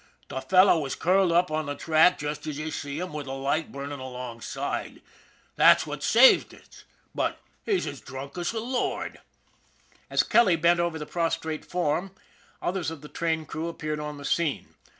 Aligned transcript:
The 0.29 0.41
fellow 0.41 0.79
was 0.79 0.95
curled 0.95 1.31
up 1.31 1.51
on 1.51 1.67
the 1.67 1.75
track 1.75 2.17
just 2.17 2.47
as 2.47 2.57
you 2.57 2.71
see 2.71 2.97
him 2.97 3.13
with 3.13 3.27
the 3.27 3.33
light 3.35 3.71
burning 3.71 3.99
alongside, 3.99 4.99
that's 5.57 5.85
what 5.85 6.01
saved 6.01 6.55
us, 6.55 6.85
but 7.13 7.39
he's 7.67 7.85
as 7.85 8.01
drunk 8.01 8.35
as 8.39 8.51
a 8.51 8.59
lord." 8.59 9.19
As 10.09 10.23
Kelly 10.23 10.55
bent 10.55 10.79
over 10.79 10.97
the 10.97 11.05
prostrate 11.05 11.63
form, 11.65 12.15
others 12.63 12.89
of 12.89 13.01
the 13.01 13.09
train 13.09 13.45
crew 13.45 13.67
appeared 13.67 13.99
on 13.99 14.17
the 14.17 14.25
scene. 14.25 14.73